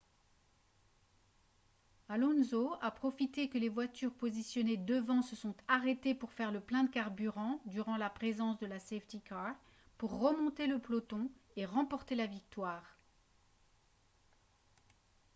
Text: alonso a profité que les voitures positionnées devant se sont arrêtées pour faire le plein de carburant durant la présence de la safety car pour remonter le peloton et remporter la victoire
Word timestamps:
alonso 2.09 2.73
a 2.81 2.89
profité 2.89 3.49
que 3.49 3.59
les 3.59 3.69
voitures 3.69 4.15
positionnées 4.15 4.75
devant 4.77 5.21
se 5.21 5.35
sont 5.35 5.53
arrêtées 5.67 6.15
pour 6.15 6.33
faire 6.33 6.51
le 6.51 6.59
plein 6.59 6.85
de 6.85 6.89
carburant 6.89 7.61
durant 7.67 7.97
la 7.97 8.09
présence 8.09 8.57
de 8.57 8.65
la 8.65 8.79
safety 8.79 9.21
car 9.21 9.55
pour 9.99 10.17
remonter 10.19 10.65
le 10.65 10.79
peloton 10.79 11.29
et 11.55 11.65
remporter 11.67 12.15
la 12.15 12.25
victoire 12.25 12.97